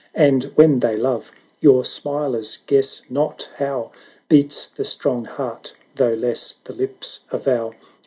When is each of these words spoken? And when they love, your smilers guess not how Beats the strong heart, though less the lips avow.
And 0.15 0.45
when 0.55 0.79
they 0.79 0.97
love, 0.97 1.31
your 1.59 1.85
smilers 1.85 2.57
guess 2.65 3.03
not 3.07 3.51
how 3.57 3.91
Beats 4.29 4.65
the 4.65 4.83
strong 4.83 5.25
heart, 5.25 5.75
though 5.93 6.15
less 6.15 6.53
the 6.63 6.73
lips 6.73 7.19
avow. 7.31 7.75